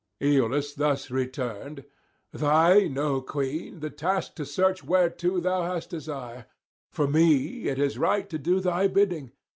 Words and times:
Aeolus 0.19 0.73
thus 0.73 1.11
returned: 1.11 1.83
'Thine, 2.33 2.97
O 2.97 3.21
queen, 3.21 3.81
the 3.81 3.91
task 3.91 4.33
to 4.33 4.47
search 4.47 4.83
whereto 4.83 5.39
thou 5.39 5.61
hast 5.61 5.91
desire; 5.91 6.47
for 6.89 7.05
me 7.07 7.67
it 7.67 7.77
is 7.77 7.99
right 7.99 8.27
to 8.27 8.39
do 8.39 8.59
thy 8.59 8.87
bidding. 8.87 9.31